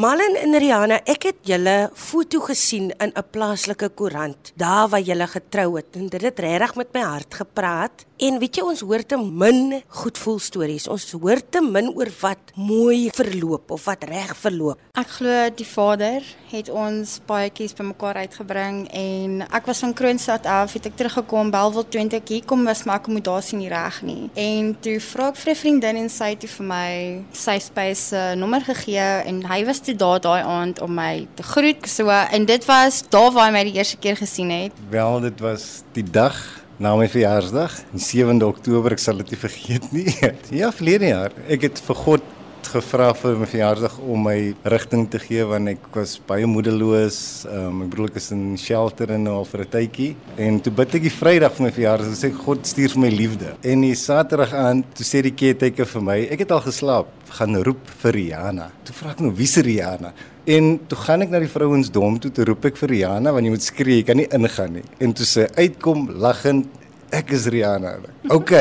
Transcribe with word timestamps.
Malin 0.00 0.32
en 0.40 0.56
Rihanna, 0.56 0.96
ek 1.12 1.26
het 1.26 1.40
julle 1.44 1.90
foto 1.92 2.38
gesien 2.46 2.86
in 3.04 3.10
'n 3.12 3.24
plaaslike 3.32 3.88
koerant, 3.98 4.52
daar 4.56 4.88
waar 4.88 5.04
julle 5.04 5.26
getrou 5.26 5.76
het 5.76 5.92
en 5.92 6.06
dit 6.08 6.22
het 6.22 6.38
regtig 6.38 6.74
met 6.74 6.92
my 6.94 7.00
hart 7.00 7.34
gepraat. 7.34 8.06
En 8.20 8.36
weet 8.36 8.58
jy, 8.58 8.62
ons 8.68 8.80
hoor 8.84 9.00
te 9.08 9.16
min 9.16 9.78
goed 10.02 10.18
voel 10.20 10.40
stories. 10.44 10.84
Ons 10.92 11.06
hoor 11.16 11.40
te 11.40 11.62
min 11.64 11.86
oor 11.96 12.10
wat 12.20 12.50
mooi 12.52 13.08
verloop 13.16 13.72
of 13.72 13.86
wat 13.88 14.04
reg 14.10 14.34
verloop. 14.36 14.82
Ek 15.00 15.14
glo 15.14 15.46
die 15.56 15.64
Vader 15.64 16.26
het 16.50 16.68
ons 16.68 17.14
paadjies 17.24 17.72
bymekaar 17.78 18.20
uitgebring 18.26 18.82
en 18.92 19.40
ek 19.46 19.72
was 19.72 19.80
van 19.86 19.96
Kroonstad 19.96 20.44
af, 20.44 20.76
het 20.76 20.90
ek 20.90 21.00
teruggekom 21.00 21.48
Belwel 21.54 21.88
20 21.88 22.28
hier 22.28 22.44
kom 22.44 22.68
was 22.68 22.84
my 22.84 22.98
akkommodasie 22.98 23.56
nie 23.62 23.72
reg 23.72 24.02
nie. 24.04 24.28
En 24.36 24.74
toe 24.84 24.98
vra 25.00 25.32
ek 25.32 25.40
vir 25.40 25.52
'n 25.54 25.60
vriendin 25.62 26.04
en 26.04 26.12
sy 26.12 26.30
het 26.36 26.44
vir 26.44 26.66
my 26.66 27.24
sy 27.32 27.58
space 27.58 28.12
se 28.12 28.34
nommer 28.36 28.60
gegee 28.60 29.24
en 29.24 29.42
hy 29.48 29.64
was 29.64 29.80
toe 29.80 29.96
daar 29.96 30.20
daai 30.20 30.42
aand 30.44 30.80
om 30.82 30.92
my 30.94 31.26
te 31.36 31.42
groet. 31.42 31.88
So 31.88 32.10
en 32.10 32.44
dit 32.44 32.64
was 32.66 33.02
daar 33.08 33.32
waar 33.32 33.46
hy 33.48 33.52
my 33.52 33.64
die 33.64 33.78
eerste 33.80 33.96
keer 33.96 34.16
gesien 34.16 34.50
het. 34.50 34.72
Wel, 34.90 35.20
dit 35.20 35.40
was 35.40 35.82
die 35.92 36.04
dag 36.04 36.60
na 36.80 36.94
my 36.96 37.06
verjaarsdag, 37.12 37.74
die 37.92 38.00
7de 38.00 38.46
Oktober, 38.48 38.94
ek 38.96 39.02
sal 39.02 39.20
dit 39.20 39.34
nie 39.34 39.40
vergeet 39.40 39.90
nie. 39.92 40.06
Ja, 40.62 40.70
verlede 40.72 41.10
jaar. 41.10 41.34
Ek 41.52 41.66
het 41.68 41.80
vir 41.84 41.98
God 42.06 42.30
gevra 42.68 43.10
vir 43.16 43.36
my 43.40 43.46
verjaarsdag 43.48 43.94
om 44.02 44.24
my 44.26 44.36
rigting 44.72 45.06
te 45.10 45.18
gee 45.22 45.44
want 45.48 45.70
ek 45.72 45.86
was 45.94 46.16
baie 46.28 46.46
moedeloos. 46.48 47.20
Um, 47.50 47.84
ek 47.84 47.92
bedoel 47.92 48.10
ek 48.10 48.18
is 48.20 48.30
in 48.34 48.42
shelter 48.60 49.14
en 49.14 49.24
nou 49.28 49.36
al 49.38 49.48
vir 49.48 49.64
'n 49.64 49.70
tydjie 49.76 50.10
en 50.36 50.60
toe 50.60 50.72
bid 50.72 50.94
ek 50.94 51.02
die 51.02 51.14
Vrydag 51.20 51.52
vir 51.56 51.66
my 51.66 51.72
verjaarsdag 51.72 52.16
sê 52.18 52.32
God 52.32 52.66
stuur 52.66 52.94
vir 52.94 53.00
my 53.00 53.10
liefde. 53.10 53.54
En 53.62 53.80
die 53.80 53.94
Saterdag 53.94 54.52
aan 54.52 54.84
toe 54.94 55.04
sê 55.04 55.22
die 55.22 55.34
caretaker 55.34 55.86
vir 55.86 56.02
my, 56.02 56.18
ek 56.30 56.40
het 56.40 56.50
al 56.50 56.60
geslaap, 56.60 57.08
gaan 57.30 57.62
roep 57.62 57.86
vir 58.02 58.12
Rihanna. 58.12 58.70
Toe 58.84 58.94
vra 58.94 59.10
ek 59.10 59.20
nou 59.20 59.32
wie 59.32 59.46
se 59.46 59.62
Rihanna? 59.62 60.12
En 60.46 60.80
toe 60.88 60.98
gaan 60.98 61.22
ek 61.22 61.30
na 61.30 61.38
die 61.38 61.48
vrouensdom 61.48 62.18
toe 62.18 62.30
te 62.30 62.44
roep 62.44 62.64
ek 62.64 62.76
vir 62.76 62.88
Rihanna 62.88 63.32
want 63.32 63.44
jy 63.44 63.50
moet 63.50 63.62
skree, 63.62 63.96
jy 64.00 64.04
kan 64.04 64.16
nie 64.16 64.28
ingaan 64.30 64.72
nie. 64.72 64.84
En 65.00 65.12
toe 65.12 65.26
sy 65.26 65.46
uitkom 65.56 66.08
laggend 66.18 66.66
Ek 67.10 67.32
is 67.34 67.48
Rihanna. 67.50 67.96
OK. 68.30 68.52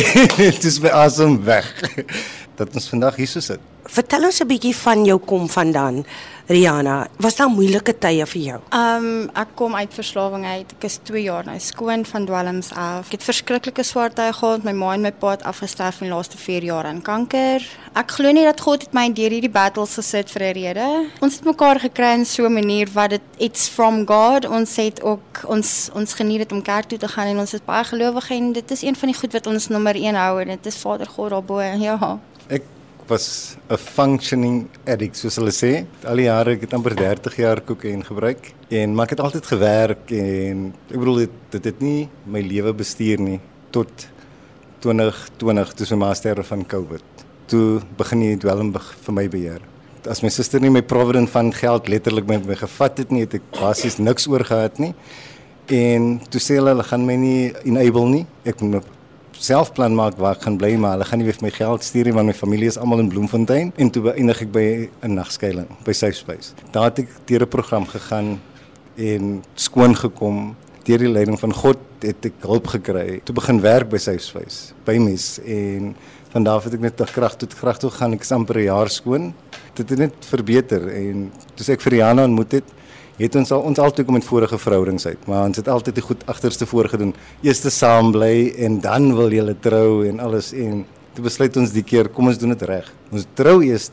Dis 0.62 0.78
my 0.82 0.92
asem 0.94 1.34
weg. 1.42 1.66
Dat 2.60 2.74
ons 2.76 2.90
vandag 2.92 3.16
hier 3.16 3.28
so 3.28 3.40
sit. 3.40 3.60
Vertel 3.88 4.26
ons 4.28 4.40
'n 4.40 4.46
bietjie 4.46 4.76
van 4.76 5.04
jou 5.04 5.18
kom 5.18 5.48
vandaan, 5.48 6.04
Rihanna. 6.46 7.06
Was 7.16 7.36
daar 7.36 7.48
moeilike 7.48 7.98
tye 7.98 8.26
vir 8.26 8.42
jou? 8.42 8.60
Um 8.74 9.30
ek 9.34 9.48
kom 9.54 9.74
uit 9.74 9.94
verslawing 9.94 10.44
uit. 10.44 10.72
Ek 10.76 10.84
is 10.84 10.98
2 11.02 11.22
jaar 11.22 11.44
nou 11.44 11.58
skoon 11.58 12.04
van 12.04 12.26
dwelms 12.26 12.70
af. 12.74 13.06
Ek 13.06 13.12
het 13.12 13.22
verskriklike 13.22 13.82
swaar 13.82 14.12
tye 14.12 14.32
gehad. 14.32 14.64
My 14.64 14.72
ma 14.72 14.92
en 14.92 15.00
my 15.00 15.12
pa 15.12 15.30
het 15.30 15.42
afgesterf 15.42 16.00
in 16.00 16.08
die 16.08 16.14
laaste 16.14 16.36
4 16.36 16.62
jaar 16.62 16.84
aan 16.84 17.02
kanker. 17.02 17.62
Ek 17.94 18.10
glo 18.10 18.32
nie 18.32 18.44
dat 18.44 18.60
God 18.60 18.82
het 18.82 18.92
my 18.92 19.12
deur 19.12 19.30
hierdie 19.30 19.50
battles 19.50 19.94
gesit 19.94 20.30
vir 20.30 20.42
'n 20.42 20.52
rede. 20.52 21.06
Ons 21.20 21.36
het 21.36 21.44
mekaar 21.44 21.80
gekry 21.80 22.12
in 22.18 22.26
so 22.26 22.44
'n 22.44 22.52
manier 22.52 22.88
wat 22.92 23.10
dit 23.10 23.22
it's 23.38 23.68
from 23.68 24.06
God. 24.06 24.46
Ons 24.46 24.76
het 24.76 25.02
ook 25.02 25.44
ons 25.46 25.90
ons 25.94 26.14
geniet 26.14 26.38
dit 26.38 26.52
om 26.52 26.62
kerk 26.62 26.88
toe 26.88 26.98
te 26.98 27.08
gaan 27.08 27.26
en 27.26 27.38
ons 27.38 27.54
is 27.54 27.64
baie 27.64 27.84
gelowig 27.84 28.30
en 28.30 28.52
dit 28.52 28.70
is 28.70 28.82
een 28.82 28.96
van 28.96 29.08
die 29.08 29.18
goed 29.18 29.32
wat 29.32 29.46
ons 29.46 29.68
nommer 29.68 29.94
1 29.94 30.14
hou 30.14 30.40
en 30.40 30.48
dit 30.48 30.66
is 30.66 30.76
Vader 30.76 31.06
God 31.06 31.30
daarbo. 31.30 31.60
Ja. 31.60 32.18
Ek 32.50 32.64
was 33.06 33.56
'n 33.70 33.76
functioning 33.76 34.66
addict 34.86 35.16
soos 35.16 35.36
hulle 35.36 35.54
sê. 35.54 35.86
Al 36.04 36.16
die 36.16 36.26
jare 36.26 36.52
ek 36.52 36.62
het 36.66 36.74
amper 36.74 36.94
30 36.96 37.36
jaar 37.36 37.60
kokain 37.60 38.02
gebruik 38.02 38.52
en 38.68 38.94
maar 38.94 39.06
ek 39.06 39.10
het 39.10 39.20
altyd 39.20 39.46
gewerk 39.46 40.10
en 40.10 40.74
ek 40.90 40.98
bedoel 40.98 41.16
dit 41.16 41.34
dit 41.50 41.64
het 41.64 41.80
nie 41.80 42.08
my 42.26 42.40
lewe 42.40 42.72
bestuur 42.74 43.18
nie 43.20 43.40
tot 43.70 43.90
2020 44.80 45.74
toe 45.76 45.96
my 45.96 46.06
ma 46.06 46.14
sterwe 46.14 46.42
van 46.42 46.66
COVID. 46.66 47.04
Toe 47.46 47.80
begin 47.96 48.20
die 48.20 48.36
dwelm 48.36 48.72
vir 48.72 49.14
my 49.14 49.28
beheer. 49.28 49.60
As 50.08 50.22
my 50.22 50.28
suster 50.28 50.60
nie 50.60 50.70
my 50.70 50.82
provident 50.82 51.30
van 51.30 51.52
geld 51.52 51.88
letterlik 51.88 52.26
met 52.26 52.46
my 52.46 52.54
gevat 52.54 52.98
het 52.98 53.10
nie, 53.10 53.20
het 53.20 53.34
ek 53.34 53.42
basies 53.52 53.98
niks 53.98 54.26
oor 54.26 54.44
gehad 54.44 54.78
nie. 54.78 54.94
En 55.68 56.20
toe 56.30 56.40
sê 56.40 56.56
hulle 56.58 56.72
hulle 56.72 56.82
gaan 56.82 57.06
my 57.06 57.16
nie 57.16 57.52
enable 57.64 58.08
nie. 58.08 58.26
Ek 58.44 58.60
moet 58.60 58.86
self 59.40 59.72
plan 59.72 59.94
maak 59.96 60.18
waar 60.20 60.36
ek 60.36 60.44
gaan 60.44 60.58
bly 60.60 60.74
maar 60.76 60.98
hulle 60.98 61.06
gaan 61.08 61.22
nie 61.22 61.26
weer 61.26 61.36
vir 61.38 61.46
my 61.46 61.52
geld 61.56 61.84
stuur 61.84 62.10
nie 62.10 62.12
want 62.12 62.28
my 62.28 62.34
familie 62.36 62.68
is 62.68 62.76
almal 62.76 63.00
in 63.00 63.08
Bloemfontein 63.08 63.70
en 63.80 63.90
toe 63.90 64.02
beëindig 64.10 64.42
ek 64.44 64.50
by 64.52 64.66
'n 65.00 65.14
nagskuiling 65.16 65.68
by 65.84 65.92
Safe 65.92 66.18
Space. 66.18 66.52
Daar 66.72 66.90
het 66.90 66.98
ek 67.00 67.08
deur 67.26 67.42
'n 67.42 67.48
program 67.48 67.86
gegaan 67.86 68.40
en 68.96 69.42
skoon 69.54 69.96
gekom. 69.96 70.56
Deur 70.84 70.98
die 70.98 71.08
leiding 71.08 71.38
van 71.40 71.52
God 71.52 71.78
het 72.00 72.24
ek 72.24 72.34
hulp 72.42 72.66
gekry. 72.66 73.20
Toe 73.24 73.34
begin 73.34 73.60
werk 73.60 73.88
by 73.88 73.96
Safe 73.98 74.20
Space 74.20 74.74
by 74.84 74.98
mes 74.98 75.40
en 75.44 75.96
van 76.32 76.44
daar 76.44 76.56
af 76.56 76.64
het 76.64 76.74
ek 76.74 76.80
net 76.80 76.96
tot 76.96 77.10
krag 77.10 77.36
tot 77.36 77.54
krag 77.54 77.78
toe 77.78 77.90
gaan. 77.90 78.12
Ek 78.12 78.30
amper 78.30 78.58
'n 78.58 78.64
jaar 78.64 78.90
skoon. 78.90 79.34
Dit 79.74 79.88
het 79.88 79.98
net 79.98 80.14
verbeter 80.20 80.88
en 80.88 81.32
toe 81.54 81.72
ek 81.72 81.80
vir 81.80 81.92
Rihanna 81.92 82.24
ontmoet 82.24 82.52
het 82.52 82.64
het 83.20 83.36
ons 83.36 83.52
al 83.52 83.64
ons 83.68 83.78
altyd 83.78 84.06
kom 84.06 84.16
met 84.16 84.24
vorige 84.24 84.58
verhoudings 84.58 85.06
uit, 85.06 85.26
maar 85.28 85.44
ons 85.50 85.60
het 85.60 85.68
altyd 85.68 85.98
die 85.98 86.04
goed 86.04 86.24
agterste 86.30 86.66
voorgedoen. 86.66 87.14
Eers 87.44 87.60
te 87.60 87.70
saam 87.70 88.12
bly 88.14 88.54
en 88.56 88.80
dan 88.80 89.12
wil 89.16 89.32
jy 89.32 89.54
trou 89.60 90.06
en 90.08 90.20
alles 90.24 90.52
en 90.56 90.84
toe 91.14 91.24
besluit 91.24 91.56
ons 91.60 91.72
die 91.74 91.84
keer 91.84 92.08
kom 92.08 92.30
ons 92.30 92.38
doen 92.40 92.54
dit 92.54 92.66
reg. 92.70 92.88
Ons 93.12 93.26
trou 93.34 93.60
eers 93.66 93.90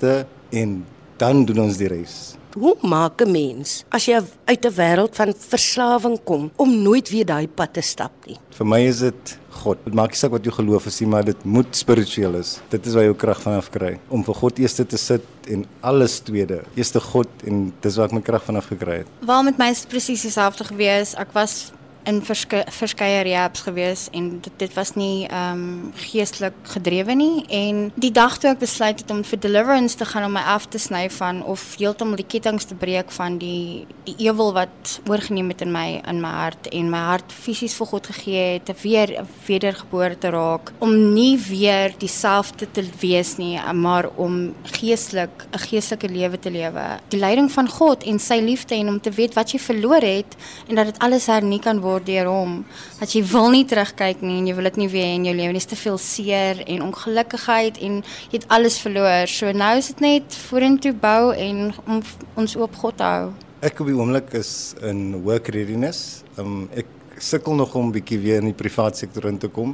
en 0.51 0.85
dan 1.17 1.45
doen 1.45 1.65
ons 1.65 1.77
die 1.77 1.89
res. 1.91 2.37
Hoe 2.57 2.75
maak 2.81 3.21
'n 3.21 3.31
mens 3.31 3.83
as 3.91 4.05
jy 4.05 4.21
uit 4.45 4.65
'n 4.65 4.73
wêreld 4.73 5.15
van 5.15 5.33
verslawing 5.33 6.17
kom 6.23 6.51
om 6.55 6.81
nooit 6.83 7.09
weer 7.09 7.25
daai 7.25 7.47
pad 7.47 7.73
te 7.73 7.81
stap 7.81 8.11
nie? 8.25 8.37
Vir 8.49 8.65
my 8.65 8.79
is 8.81 8.99
dit 8.99 9.39
God. 9.49 9.77
Dit 9.85 9.93
maak 9.93 10.09
nie 10.09 10.17
saak 10.17 10.31
wat 10.31 10.43
jou 10.43 10.53
geloof 10.53 10.85
is 10.85 10.99
nie, 11.01 11.09
maar 11.09 11.25
dit 11.25 11.45
moet 11.45 11.75
spiritueel 11.75 12.35
is. 12.35 12.61
Dit 12.69 12.85
is 12.85 12.93
waar 12.93 13.03
jou 13.03 13.15
krag 13.15 13.41
vanaf 13.41 13.69
kry 13.69 13.99
om 14.09 14.23
vir 14.23 14.33
God 14.33 14.59
eers 14.59 14.73
te 14.73 14.97
sit 14.97 15.21
en 15.47 15.65
alles 15.79 16.19
tweede. 16.27 16.61
Eerste 16.75 16.99
God 16.99 17.27
en 17.45 17.73
dis 17.83 17.97
waar 17.97 18.09
ek 18.09 18.15
my 18.17 18.21
krag 18.25 18.45
vanaf 18.47 18.69
gekry 18.71 19.01
het. 19.03 19.11
Waar 19.25 19.43
met 19.47 19.57
my 19.61 19.71
is 19.73 19.85
presies 19.89 20.25
dieselfde 20.27 20.67
gewees. 20.67 21.15
Ek 21.19 21.33
was 21.35 21.71
in 22.07 22.21
verske, 22.25 22.63
verskeie 22.71 23.21
rehabs 23.27 23.65
gewees 23.67 24.07
en 24.15 24.29
dit, 24.39 24.53
dit 24.57 24.73
was 24.77 24.93
nie 24.95 25.27
ehm 25.27 25.63
um, 25.63 25.91
geestelik 25.97 26.55
gedrewe 26.73 27.15
nie. 27.15 27.45
En 27.53 27.91
die 27.95 28.11
dag 28.11 28.37
toe 28.37 28.51
ek 28.51 28.61
besluit 28.63 29.01
het 29.01 29.11
om 29.11 29.23
vir 29.27 29.39
deliverance 29.43 29.97
te 29.97 30.05
gaan 30.05 30.25
om 30.27 30.35
my 30.37 30.43
af 30.55 30.67
te 30.71 30.79
sny 30.79 31.07
van 31.17 31.43
of 31.43 31.63
heeltemal 31.79 32.19
die 32.19 32.27
kettinge 32.27 32.65
te 32.65 32.75
breek 32.75 33.11
van 33.11 33.37
die 33.41 33.85
die 34.07 34.15
ewel 34.29 34.53
wat 34.55 34.99
oorgeneem 35.09 35.49
het 35.51 35.61
in 35.65 35.71
my 35.71 36.01
in 36.07 36.21
my 36.23 36.31
hart 36.31 36.69
en 36.71 36.91
my 36.91 37.03
hart 37.09 37.33
fisies 37.33 37.75
vir 37.77 37.89
God 37.91 38.07
gegee 38.13 38.45
het 38.53 38.65
te 38.69 38.75
weer 38.81 39.13
wedergebore 39.47 40.17
te 40.17 40.31
raak 40.33 40.71
om 40.79 40.95
nie 41.13 41.35
weer 41.49 41.95
dieselfde 41.99 42.69
te 42.71 42.85
wees 43.01 43.35
nie 43.37 43.57
maar 43.73 44.09
om 44.15 44.53
geestelik 44.77 45.47
'n 45.51 45.59
geestelike 45.59 46.09
lewe 46.09 46.39
te 46.39 46.51
lewe. 46.51 46.99
Die 47.07 47.19
leiding 47.19 47.51
van 47.51 47.69
God 47.69 48.03
en 48.03 48.19
sy 48.19 48.39
liefde 48.39 48.75
en 48.75 48.87
om 48.87 49.01
te 49.01 49.11
weet 49.11 49.33
wat 49.33 49.51
jy 49.51 49.59
verloor 49.59 50.01
het 50.01 50.35
en 50.67 50.75
dat 50.75 50.85
dit 50.85 50.99
alles 50.99 51.25
hernie 51.25 51.59
kan 51.59 51.79
word 51.79 51.96
word 51.97 52.07
deur 52.07 52.29
hom 52.29 52.57
dat 52.99 53.13
jy 53.13 53.23
wil 53.31 53.49
nie 53.53 53.65
terugkyk 53.67 54.21
nie 54.25 54.39
en 54.41 54.47
jy 54.49 54.55
wil 54.57 54.69
dit 54.69 54.79
nie 54.83 54.89
weer 54.91 55.13
in 55.15 55.27
jou 55.27 55.35
lewe 55.35 55.55
nie. 55.55 55.61
Is 55.61 55.69
te 55.69 55.79
veel 55.79 55.97
seer 56.01 56.61
en 56.67 56.85
ongelukkigheid 56.87 57.79
en 57.81 58.01
jy 58.29 58.39
het 58.39 58.47
alles 58.53 58.79
verloor. 58.83 59.27
So 59.31 59.51
nou 59.51 59.73
is 59.81 59.91
dit 59.93 60.03
net 60.05 60.37
vorentoe 60.47 60.93
bou 60.93 61.33
en 61.33 61.71
om 61.87 62.01
ons 62.37 62.57
oop 62.59 62.75
God 62.81 62.99
te 63.01 63.07
hou. 63.07 63.31
Ek 63.65 63.79
op 63.81 63.89
die 63.89 63.97
oomblik 63.97 64.35
is 64.37 64.75
in 64.85 65.23
work 65.25 65.49
readiness. 65.53 66.21
Um, 66.37 66.67
ek 66.77 66.89
sukkel 67.17 67.57
nog 67.57 67.73
om 67.75 67.89
bietjie 67.91 68.19
weer 68.21 68.43
in 68.43 68.51
die 68.51 68.57
privaat 68.57 68.99
sektor 68.99 69.25
in 69.29 69.39
te 69.41 69.49
kom. 69.49 69.73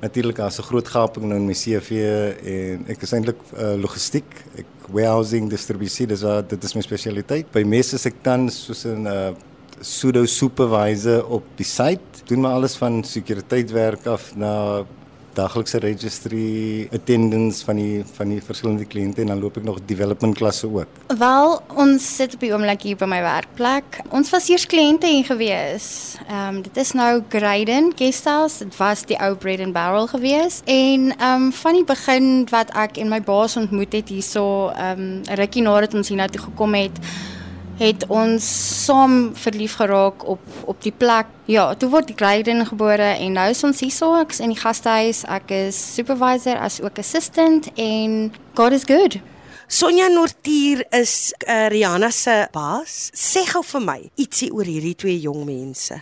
Natuurlik 0.00 0.40
as 0.40 0.58
'n 0.58 0.66
groot 0.66 0.88
gaping 0.88 1.28
nou 1.28 1.36
in 1.36 1.46
my 1.46 1.54
CV 1.54 2.00
en 2.42 2.86
ek 2.88 3.02
is 3.02 3.12
eintlik 3.12 3.38
uh, 3.54 3.76
logistiek 3.76 4.24
ek 4.58 4.66
warehousing 4.88 5.50
distribusie 5.50 6.06
dis 6.06 6.22
wat 6.22 6.48
dit 6.48 6.64
is 6.64 6.74
my 6.74 6.80
spesialiteit. 6.82 7.52
By 7.52 7.62
meeste 7.62 7.94
is 7.96 8.06
ek 8.06 8.22
tans 8.22 8.64
soos 8.64 8.86
'n 8.86 9.06
uh, 9.06 9.34
pseudo 9.80 10.24
supervisor 10.26 11.26
op 11.26 11.44
die 11.56 11.66
site. 11.66 12.24
Doen 12.28 12.40
maar 12.40 12.52
alles 12.58 12.76
van 12.76 13.04
sekuriteitwerk 13.04 14.06
af 14.06 14.32
na 14.36 14.84
daglikse 15.34 15.78
registry 15.78 16.88
attendance 16.92 17.64
van 17.64 17.78
die 17.78 18.02
van 18.16 18.32
die 18.34 18.40
verskillende 18.42 18.86
kliënte 18.88 19.22
en 19.22 19.30
dan 19.32 19.42
loop 19.42 19.60
ek 19.60 19.66
nog 19.66 19.78
development 19.86 20.36
klasse 20.38 20.66
ook. 20.66 21.00
Wel, 21.20 21.56
ons 21.78 22.06
sit 22.16 22.34
op 22.34 22.44
die 22.44 22.52
oomblik 22.54 22.84
hier 22.88 22.98
by 22.98 23.08
my 23.10 23.20
werkplek. 23.24 24.00
Ons 24.16 24.32
was 24.34 24.48
eers 24.50 24.66
kliënte 24.70 25.10
hier 25.10 25.26
gewees. 25.28 25.88
Ehm 26.26 26.56
um, 26.56 26.62
dit 26.66 26.76
is 26.82 26.92
nou 26.98 27.22
Graden 27.32 27.92
Guesthouse. 27.96 28.64
Dit 28.64 28.76
was 28.80 29.04
die 29.06 29.18
ou 29.18 29.34
Bread 29.36 29.62
and 29.64 29.76
Barrel 29.76 30.10
gewees 30.10 30.62
en 30.66 31.10
ehm 31.16 31.48
um, 31.48 31.50
van 31.62 31.78
die 31.78 31.86
begin 31.86 32.30
wat 32.50 32.74
ek 32.74 32.98
en 32.98 33.12
my 33.12 33.20
baas 33.22 33.56
ontmoet 33.60 33.94
het 34.00 34.10
hierso 34.10 34.70
ehm 34.74 35.04
um, 35.06 35.36
rukkie 35.38 35.62
nadat 35.62 35.94
ons 35.94 36.10
hiernatoe 36.10 36.48
gekom 36.50 36.74
het 36.74 36.98
het 37.80 38.04
ons 38.12 38.44
saam 38.84 39.30
verlief 39.34 39.78
geraak 39.80 40.26
op 40.28 40.40
op 40.68 40.82
die 40.84 40.92
plek. 40.92 41.26
Ja, 41.48 41.74
toe 41.74 41.88
word 41.90 42.12
Graden 42.16 42.66
gebore 42.66 43.16
en 43.16 43.32
nou 43.38 43.48
is 43.50 43.64
ons 43.64 43.80
hierso 43.80 44.12
ek's 44.20 44.42
in 44.44 44.52
die 44.52 44.60
gastehuis. 44.60 45.24
Ek 45.24 45.50
is 45.54 45.78
supervisor 45.94 46.60
as 46.60 46.80
ook 46.84 47.00
assistant 47.00 47.70
en 47.80 48.32
God 48.54 48.76
is 48.76 48.84
good. 48.84 49.18
Sonja 49.70 50.08
Nortier 50.10 50.84
is 50.92 51.32
uh, 51.46 51.68
Rihanna 51.70 52.10
se 52.10 52.36
baas. 52.52 53.08
Sê 53.14 53.46
gou 53.48 53.62
vir 53.62 53.84
my 53.86 54.00
ietsie 54.18 54.50
oor 54.52 54.66
hierdie 54.66 54.96
twee 54.98 55.20
jong 55.22 55.44
mense. 55.46 56.00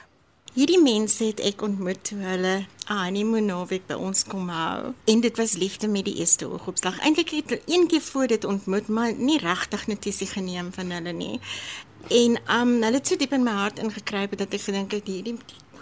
Hierdie 0.58 0.80
mense 0.82 1.22
het 1.22 1.38
ek 1.46 1.60
ontmoet 1.62 2.00
toe 2.08 2.16
hulle 2.18 2.54
'n 2.90 2.96
honeymoon 2.98 3.44
naweek 3.46 3.84
by 3.86 3.94
ons 3.94 4.24
kom 4.26 4.48
hou. 4.50 4.92
En 5.04 5.20
dit 5.20 5.36
was 5.36 5.52
liefde 5.54 5.88
met 5.88 6.04
die 6.04 6.16
eerste 6.18 6.48
oogopslag. 6.50 6.98
Eintlik 6.98 7.30
het 7.30 7.52
ek 7.52 7.62
een 7.66 7.86
keer 7.86 8.00
voor 8.00 8.26
dit 8.26 8.44
ontmoet, 8.44 8.88
maar 8.88 9.14
nie 9.14 9.38
regtig 9.38 9.86
notisie 9.86 10.26
geneem 10.26 10.72
van 10.72 10.90
hulle 10.90 11.12
nie. 11.12 11.40
En 12.08 12.40
um 12.60 12.82
hulle 12.82 12.98
het 12.98 13.06
so 13.06 13.16
diep 13.16 13.32
in 13.32 13.42
my 13.42 13.54
hart 13.54 13.78
ingekruip 13.78 14.36
dat 14.38 14.52
ek 14.52 14.60
gedink 14.60 14.90
het 14.90 15.06
hierdie 15.06 15.36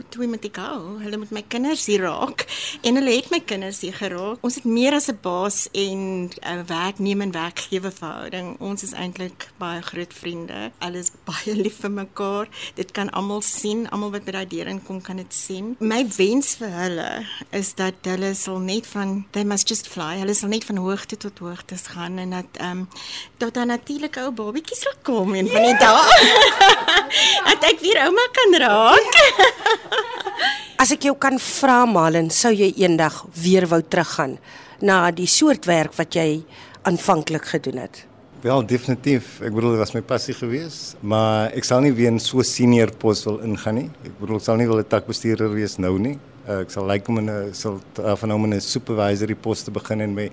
toe 0.08 0.26
met 0.26 0.43
die 0.43 0.52
gou. 0.52 0.98
Hulle 1.02 1.16
moet 1.16 1.32
my 1.34 1.43
kinders 1.48 1.87
hier 1.87 2.04
raak 2.06 2.46
en 2.82 2.98
hulle 2.98 3.14
het 3.16 3.31
my 3.31 3.40
kinders 3.40 3.81
hier 3.81 3.96
geraak. 3.96 4.43
Ons 4.46 4.58
het 4.60 4.64
meer 4.64 4.94
as 4.94 5.08
'n 5.08 5.19
baas 5.22 5.69
en 5.72 6.31
'n 6.31 6.66
werknemer 6.66 7.26
en 7.26 7.32
werkgewer 7.32 7.93
verhouding. 7.93 8.60
Ons 8.60 8.82
is 8.82 8.93
eintlik 8.93 9.48
baie 9.58 9.82
groot 9.82 10.14
vriende. 10.14 10.70
Alles 10.78 11.10
baie 11.25 11.56
lief 11.56 11.81
vir 11.81 11.90
mekaar. 11.90 12.48
Dit 12.75 12.90
kan 12.90 13.10
almal 13.10 13.43
sien, 13.43 13.88
almal 13.90 14.10
wat 14.10 14.25
by 14.25 14.31
daai 14.31 14.46
deur 14.46 14.66
inkom 14.66 15.00
kan 15.02 15.16
dit 15.16 15.34
sien. 15.34 15.76
My 15.78 16.06
wens 16.16 16.54
vir 16.54 16.69
hulle 16.70 17.26
is 17.50 17.75
dat 17.75 17.94
hulle 18.02 18.34
sal 18.34 18.58
net 18.58 18.87
van 18.87 19.25
they 19.31 19.44
must 19.44 19.69
just 19.69 19.88
fly. 19.88 20.19
Hulle 20.19 20.34
sal 20.34 20.49
net 20.49 20.64
van 20.64 20.76
hoogte 20.76 21.16
tot 21.16 21.38
hoogte 21.38 21.76
gaan 21.76 22.19
en 22.19 22.31
dat 22.31 22.50
ehm 22.52 22.70
um, 22.70 22.88
tot 23.37 23.54
dan 23.54 23.66
natuurlik 23.66 24.16
ou 24.16 24.31
babietjies 24.31 24.81
sal 24.81 24.96
kom 25.02 25.34
en 25.34 25.49
van 25.49 25.62
die 25.62 25.78
dag 25.78 26.10
dat 27.49 27.64
ek 27.70 27.81
weer 27.81 28.02
ouma 28.06 28.26
kan 28.32 28.60
raak. 28.66 29.12
As 30.86 30.92
ek 30.94 31.08
jou 31.08 31.16
kan 31.18 31.34
vra 31.42 31.80
Malen, 31.90 32.28
sou 32.30 32.52
jy 32.54 32.68
eendag 32.78 33.16
weer 33.34 33.64
wou 33.66 33.80
teruggaan 33.82 34.36
na 34.86 35.00
die 35.10 35.26
soort 35.26 35.66
werk 35.66 35.96
wat 35.98 36.14
jy 36.14 36.44
aanvanklik 36.86 37.48
gedoen 37.50 37.80
het? 37.82 38.04
Wel, 38.44 38.62
definitief. 38.70 39.40
Ek 39.42 39.50
bedoel 39.56 39.74
dit 39.74 39.82
was 39.82 39.96
my 39.96 40.04
passie 40.06 40.36
geweest, 40.38 40.94
maar 41.02 41.50
ek 41.58 41.66
sal 41.66 41.82
nie 41.82 41.90
weer 41.90 42.12
in 42.14 42.22
so 42.22 42.46
senior 42.46 42.94
pos 43.02 43.24
wil 43.26 43.42
ingaan 43.42 43.80
nie. 43.80 43.88
Ek 44.06 44.14
bedoel 44.20 44.38
ek 44.38 44.46
sal 44.46 44.62
nie 44.62 44.70
wil 44.70 44.78
'n 44.78 44.86
takbestuurder 44.86 45.50
wees 45.58 45.74
nou 45.82 45.98
nie. 45.98 46.20
Uh, 46.46 46.62
ek 46.62 46.70
sal 46.70 46.86
like 46.86 47.10
om 47.10 47.18
'n 47.18 47.50
sal 47.52 47.82
van 48.22 48.30
hom 48.30 48.46
'n 48.46 48.60
supervisory 48.60 49.34
pos 49.34 49.64
te 49.64 49.72
begin 49.72 50.06
en 50.06 50.14
my 50.14 50.30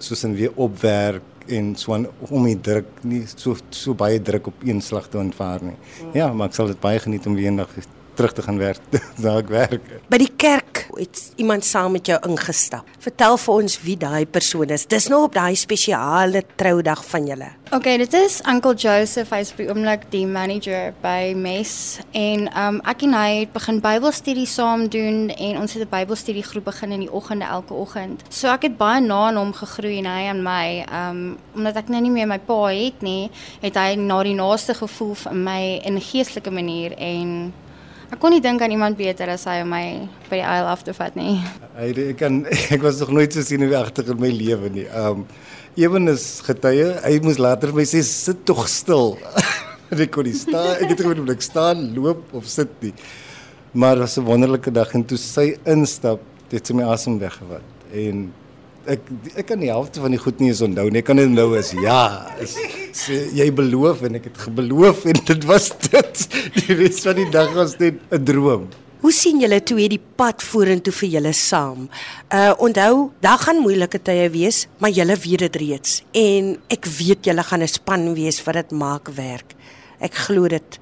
soos 0.00 0.24
in 0.24 0.34
weer 0.34 0.50
opwerk 0.56 1.22
en 1.46 1.76
so 1.76 1.94
aan 1.94 2.08
om 2.30 2.44
die 2.44 2.60
druk 2.60 2.86
nie 3.04 3.22
so 3.36 3.54
so 3.70 3.94
baie 3.94 4.18
druk 4.18 4.48
op 4.48 4.54
een 4.64 4.82
slag 4.82 5.06
te 5.06 5.18
aanvaar 5.18 5.62
nie. 5.62 5.78
Ja, 6.14 6.32
maar 6.32 6.48
ek 6.48 6.54
sal 6.54 6.66
dit 6.66 6.80
baie 6.80 6.98
geniet 6.98 7.26
om 7.26 7.36
weer 7.36 7.46
eendag 7.46 7.70
terug 8.14 8.32
te 8.32 8.42
gaan 8.42 8.58
werk 8.58 8.80
waar 9.22 9.42
ek 9.42 9.48
werk. 9.48 9.90
By 10.08 10.18
die 10.22 10.32
kerk 10.36 10.86
het 10.94 11.32
iemand 11.36 11.64
saam 11.64 11.92
met 11.92 12.06
jou 12.06 12.18
ingestap. 12.28 12.86
Vertel 13.02 13.36
vir 13.40 13.54
ons 13.54 13.76
wie 13.82 13.96
daai 13.98 14.26
persoon 14.26 14.70
is. 14.74 14.86
Dis 14.86 15.08
nou 15.10 15.24
op 15.26 15.34
daai 15.34 15.54
spesiale 15.58 16.44
troudag 16.56 17.04
van 17.10 17.26
julle. 17.26 17.50
Okay, 17.74 17.96
dit 17.98 18.12
is 18.14 18.38
Uncle 18.46 18.74
Joseph, 18.78 19.32
hy's 19.34 19.50
by 19.56 19.64
oomblik 19.66 20.04
die 20.12 20.26
manager 20.30 20.92
by 21.02 21.32
Mes 21.34 21.72
en 22.14 22.46
um 22.60 22.78
ek 22.86 23.02
en 23.06 23.16
hy 23.16 23.30
het 23.40 23.54
begin 23.54 23.80
Bybelstudie 23.82 24.46
saam 24.46 24.84
doen 24.92 25.32
en 25.32 25.58
ons 25.58 25.72
het 25.74 25.82
'n 25.82 25.90
Bybelstudie 25.90 26.44
groep 26.44 26.64
begin 26.70 26.92
in 26.92 27.00
die 27.00 27.10
oggende 27.10 27.46
elke 27.50 27.74
oggend. 27.74 28.22
So 28.28 28.48
ek 28.48 28.62
het 28.62 28.76
baie 28.78 29.00
na 29.00 29.26
aan 29.26 29.36
hom 29.36 29.52
gegroei 29.52 29.98
en 29.98 30.06
hy 30.06 30.28
aan 30.28 30.42
my. 30.42 30.86
Um 30.92 31.38
omdat 31.56 31.76
ek 31.76 31.88
nou 31.88 32.00
nie 32.00 32.10
meer 32.10 32.26
my 32.26 32.38
pa 32.38 32.66
het 32.66 33.02
nie, 33.02 33.30
het 33.60 33.74
hy 33.74 33.94
na 33.94 34.22
die 34.22 34.34
naaste 34.34 34.74
gevoel 34.74 35.14
vir 35.14 35.34
my 35.34 35.80
in 35.84 35.96
'n 35.96 36.00
geestelike 36.00 36.50
manier 36.50 36.92
en 36.98 37.52
Ek 38.12 38.20
kon 38.20 38.34
nie 38.34 38.42
dink 38.44 38.60
aan 38.62 38.72
iemand 38.74 38.98
beter 38.98 39.30
as 39.32 39.46
hy 39.48 39.62
om 39.64 39.70
my 39.72 39.84
by 40.28 40.36
die 40.36 40.44
aisle 40.44 40.70
af 40.72 40.84
te 40.84 40.92
vat 40.96 41.16
nie. 41.16 41.38
Ek 41.80 42.18
kan 42.20 42.42
ek 42.74 42.82
was 42.84 43.00
nog 43.00 43.14
nooit 43.16 43.32
so 43.32 43.70
agter 43.78 44.10
in 44.12 44.20
my 44.20 44.30
lewe 44.30 44.70
nie. 44.70 44.86
Um 44.92 45.26
ewen 45.76 46.08
is 46.12 46.42
getuie, 46.44 46.92
hy 47.02 47.18
moes 47.24 47.40
later 47.40 47.72
vir 47.72 47.80
my 47.80 47.86
sê 47.88 48.02
sit 48.04 48.44
tog 48.46 48.66
stil. 48.68 49.16
ek 50.04 50.12
kon 50.12 50.28
nie 50.28 50.36
staan, 50.36 50.76
ek 50.82 50.92
het 50.92 51.04
of 51.06 51.30
ek 51.32 51.42
staan, 51.42 51.88
loop 51.96 52.34
of 52.34 52.46
sit 52.46 52.70
nie. 52.82 52.94
Maar 53.74 53.96
dit 53.96 54.04
was 54.04 54.18
'n 54.18 54.28
wonderlike 54.28 54.70
dag 54.70 54.94
en 54.94 55.04
toe 55.04 55.18
sy 55.18 55.56
instap, 55.64 56.20
het 56.50 56.66
sy 56.66 56.74
my 56.74 56.84
asem 56.84 57.18
weggevat. 57.18 57.64
En 57.92 58.32
ek 58.86 59.08
ek 59.40 59.46
kan 59.48 59.60
die 59.62 59.70
helfte 59.72 60.02
van 60.02 60.14
die 60.14 60.20
goed 60.20 60.40
nie 60.42 60.50
eens 60.52 60.62
onthou 60.64 60.86
nie. 60.90 61.00
Ek 61.02 61.08
kan 61.08 61.20
dit 61.20 61.30
nou 61.32 61.50
is 61.58 61.72
ja, 61.76 61.98
is, 62.42 62.56
is, 62.90 63.04
jy 63.36 63.48
beloof 63.54 64.04
en 64.08 64.18
ek 64.20 64.28
het 64.30 64.40
gebeloof 64.46 65.04
en 65.10 65.20
dit 65.32 65.46
was 65.48 65.70
dit. 65.88 66.24
Die 66.60 66.76
res 66.78 67.02
van 67.04 67.18
die 67.18 67.28
dag 67.32 67.52
was 67.56 67.78
net 67.80 68.00
'n 68.10 68.24
droom. 68.24 68.68
Hoe 69.04 69.12
sien 69.12 69.40
julle 69.42 69.58
toe 69.60 69.76
hierdie 69.76 70.00
pad 70.00 70.40
vorentoe 70.40 70.92
vir 70.96 71.08
julle 71.18 71.32
saam? 71.36 71.88
Uh 72.32 72.52
onthou, 72.56 73.10
daar 73.20 73.38
gaan 73.38 73.60
moeilike 73.60 74.00
tye 74.00 74.30
wees, 74.32 74.66
maar 74.80 74.94
julle 74.96 75.16
weet 75.16 75.44
dit 75.44 75.56
reeds 75.60 76.02
en 76.16 76.54
ek 76.72 76.88
weet 76.88 77.28
julle 77.28 77.44
gaan 77.44 77.62
'n 77.62 77.68
span 77.68 78.14
wees 78.14 78.40
wat 78.46 78.54
dit 78.54 78.70
maak 78.72 79.08
werk. 79.08 79.52
Ek 80.00 80.14
glo 80.14 80.48
dit 80.48 80.78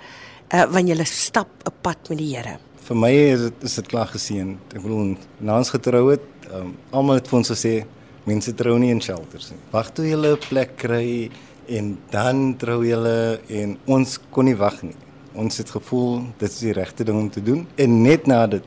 uh 0.54 0.66
wanneer 0.70 0.94
julle 0.94 1.06
stap 1.06 1.50
'n 1.66 1.74
pad 1.82 2.10
met 2.10 2.18
die 2.18 2.36
Here. 2.36 2.58
Vir 2.82 2.96
my 2.96 3.10
is 3.10 3.40
dit 3.40 3.62
is 3.62 3.74
dit 3.74 3.86
klaar 3.86 4.06
geseën. 4.06 4.58
Ek 4.74 4.82
bedoel, 4.82 5.16
na 5.40 5.58
ons 5.58 5.70
getrou 5.70 6.10
het, 6.10 6.22
um, 6.54 6.74
almal 6.90 7.20
het 7.20 7.28
vir 7.28 7.38
ons 7.38 7.52
gesê 7.54 7.74
mense 8.28 8.52
trou 8.54 8.76
nie 8.78 8.92
in 8.94 9.00
shelters 9.02 9.50
nie. 9.52 9.60
Wag 9.72 9.92
toe 9.94 10.06
jy 10.06 10.16
'n 10.16 10.38
plek 10.48 10.76
kry 10.76 11.30
en 11.68 11.98
dan 12.10 12.56
trou 12.56 12.82
jy 12.84 12.98
en 13.48 13.78
ons 13.86 14.18
kon 14.30 14.44
nie 14.44 14.56
wag 14.56 14.82
nie. 14.82 14.96
Ons 15.34 15.58
het 15.58 15.70
gevoel 15.70 16.22
dit 16.38 16.50
is 16.50 16.58
die 16.58 16.72
regte 16.72 17.04
ding 17.04 17.18
om 17.18 17.30
te 17.30 17.42
doen 17.42 17.66
en 17.76 18.02
net 18.02 18.26
na 18.26 18.46
dit 18.46 18.62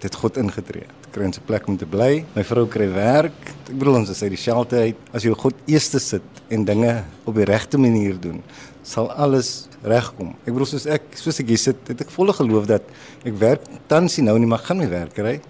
het 0.00 0.14
God 0.14 0.36
ingetree. 0.36 0.86
Kry 1.10 1.24
'n 1.24 1.32
plek 1.46 1.66
om 1.68 1.76
te 1.76 1.86
bly. 1.86 2.24
My 2.34 2.44
vrou 2.44 2.66
kry 2.66 2.92
werk. 2.92 3.40
Ek 3.68 3.78
bedoel 3.78 3.94
ons 3.94 4.10
is 4.10 4.22
uit 4.22 4.30
die 4.30 4.38
shelter 4.38 4.80
uit. 4.80 4.96
As 5.12 5.22
jy 5.22 5.32
God 5.32 5.54
eerste 5.66 5.98
sit 5.98 6.22
en 6.48 6.64
dinge 6.64 7.04
op 7.24 7.34
die 7.34 7.44
regte 7.44 7.78
manier 7.78 8.20
doen, 8.20 8.42
sal 8.82 9.10
alles 9.10 9.68
regkom. 9.82 10.34
Ek 10.44 10.52
bedoel 10.52 10.66
soos 10.66 10.86
ek 10.86 11.02
soos 11.14 11.40
ek 11.40 11.48
hier 11.48 11.58
sit, 11.58 11.76
het 11.88 12.00
ek 12.00 12.10
volle 12.10 12.32
geloof 12.32 12.66
dat 12.66 12.82
ek 13.24 13.34
werk 13.38 13.62
tans 13.88 14.16
nie 14.18 14.26
nou 14.26 14.38
nie, 14.38 14.46
maar 14.46 14.58
gaan 14.58 14.78
my 14.78 14.88
werk 14.88 15.14
kry. 15.14 15.40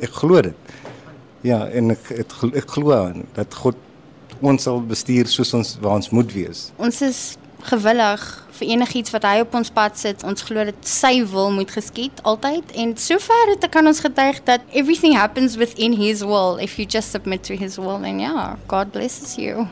Ek 0.00 0.10
glo 0.10 0.42
dit. 0.42 0.54
Ja, 1.42 1.66
en 1.68 1.90
ek 1.90 2.10
het, 2.14 2.34
ek 2.54 2.70
glo 2.70 2.94
aan 2.94 3.24
dat 3.34 3.54
God 3.54 3.78
ons 4.42 4.62
sal 4.62 4.80
bestuur 4.82 5.30
soos 5.30 5.52
ons 5.54 5.76
waar 5.82 5.98
ons 5.98 6.10
moet 6.14 6.30
wees. 6.34 6.70
Ons 6.82 7.00
is 7.02 7.20
gewillig 7.66 8.22
vir 8.58 8.68
enigiets 8.74 9.12
wat 9.14 9.26
hy 9.26 9.40
op 9.44 9.54
ons 9.58 9.70
pad 9.74 9.98
sit. 9.98 10.22
Ons 10.26 10.44
glo 10.46 10.64
dat 10.66 10.86
sy 10.86 11.14
wil 11.30 11.52
moet 11.54 11.70
geskied 11.70 12.22
altyd 12.28 12.74
en 12.82 12.94
sover 12.98 13.54
het 13.54 13.66
kan 13.74 13.86
ons 13.90 14.02
getuig 14.02 14.42
dat 14.48 14.62
everything 14.70 15.16
happens 15.18 15.56
within 15.58 15.94
his 15.98 16.24
will 16.26 16.58
if 16.62 16.78
you 16.78 16.86
just 16.86 17.14
submit 17.14 17.44
to 17.46 17.58
his 17.58 17.78
will 17.78 18.02
and 18.02 18.22
yeah, 18.22 18.56
God 18.70 18.94
blesses 18.94 19.36
you. 19.38 19.66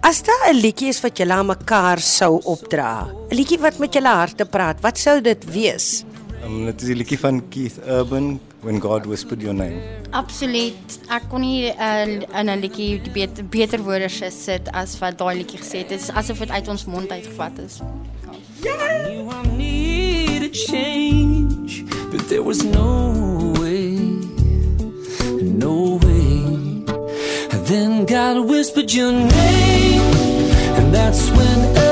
As 0.00 0.22
daar 0.22 0.52
'n 0.52 0.60
liedjie 0.60 0.88
is 0.88 1.00
wat 1.00 1.18
julle 1.18 1.32
aan 1.34 1.46
mekaar 1.46 1.98
sou 1.98 2.40
opdra, 2.44 3.08
'n 3.30 3.34
liedjie 3.34 3.58
wat 3.58 3.78
met 3.78 3.92
julle 3.92 4.08
harte 4.08 4.44
praat, 4.44 4.80
wat 4.80 4.98
sou 4.98 5.20
dit 5.20 5.44
wees? 5.52 6.04
Um, 6.44 6.64
dit 6.64 6.82
is 6.82 6.86
die 6.86 6.96
liedjie 6.96 7.18
van 7.18 7.42
Keith 7.48 7.78
Urban 7.86 8.40
when 8.62 8.78
God 8.78 9.06
whispered 9.06 9.40
your 9.42 9.54
name. 9.54 9.80
Absoluut. 10.12 10.98
Ek 11.10 11.28
kon 11.30 11.42
nie 11.44 11.70
uh, 11.70 12.06
in 12.06 12.48
'n 12.48 12.60
liedjie 12.60 13.00
beter, 13.12 13.44
beter 13.44 13.78
woorde 13.82 14.08
sit 14.30 14.68
as 14.72 14.98
wat 15.00 15.18
daai 15.18 15.36
liedjie 15.42 15.60
gesê 15.60 15.78
het. 15.84 15.88
Dit 15.88 16.00
is 16.00 16.10
asof 16.10 16.38
dit 16.38 16.50
uit 16.50 16.68
ons 16.68 16.84
mond 16.84 17.10
uitgevat 17.10 17.58
is. 17.58 17.80
You 18.62 19.30
I 19.30 19.46
need 19.56 20.42
a 20.42 20.50
change, 20.50 21.84
but 22.10 22.28
there 22.28 22.42
was 22.42 22.64
no 22.64 23.54
way. 23.60 23.94
No 25.40 25.98
way. 26.02 26.82
And 27.52 27.66
then 27.66 28.04
God 28.06 28.48
whispered 28.48 28.92
your 28.92 29.12
name, 29.12 30.02
and 30.76 30.92
that's 30.92 31.30
when 31.30 31.87